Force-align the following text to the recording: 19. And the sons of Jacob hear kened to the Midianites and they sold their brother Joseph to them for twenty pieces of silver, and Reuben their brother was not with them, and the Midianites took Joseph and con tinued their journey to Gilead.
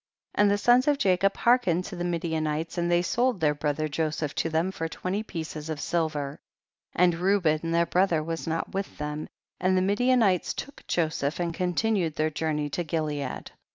19. 0.35 0.41
And 0.41 0.51
the 0.51 0.57
sons 0.57 0.87
of 0.87 0.97
Jacob 0.97 1.37
hear 1.37 1.59
kened 1.59 1.85
to 1.85 1.95
the 1.95 2.03
Midianites 2.03 2.75
and 2.75 2.89
they 2.89 3.03
sold 3.03 3.39
their 3.39 3.53
brother 3.53 3.87
Joseph 3.87 4.33
to 4.33 4.49
them 4.49 4.71
for 4.71 4.87
twenty 4.89 5.21
pieces 5.21 5.69
of 5.69 5.79
silver, 5.79 6.39
and 6.95 7.13
Reuben 7.13 7.69
their 7.69 7.85
brother 7.85 8.23
was 8.23 8.47
not 8.47 8.73
with 8.73 8.97
them, 8.97 9.29
and 9.59 9.77
the 9.77 9.81
Midianites 9.83 10.55
took 10.55 10.83
Joseph 10.87 11.39
and 11.39 11.53
con 11.53 11.75
tinued 11.75 12.15
their 12.15 12.31
journey 12.31 12.67
to 12.71 12.83
Gilead. 12.83 13.51